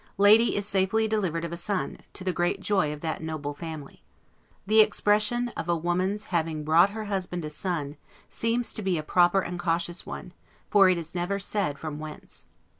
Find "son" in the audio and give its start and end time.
1.55-1.99, 7.51-7.97